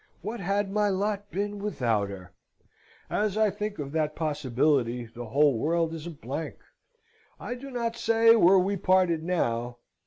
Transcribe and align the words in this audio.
What 0.23 0.39
had 0.39 0.71
my 0.71 0.89
lot 0.89 1.29
been 1.29 1.59
without 1.59 2.09
her? 2.09 2.31
As 3.07 3.37
I 3.37 3.51
think 3.51 3.77
of 3.77 3.91
that 3.91 4.15
possibility, 4.15 5.05
the 5.05 5.25
whole 5.27 5.59
world 5.59 5.93
is 5.93 6.07
a 6.07 6.09
blank. 6.09 6.55
I 7.39 7.53
do 7.53 7.69
not 7.69 7.95
say 7.97 8.35
were 8.35 8.57
we 8.57 8.77
parted 8.77 9.21
now. 9.23 9.77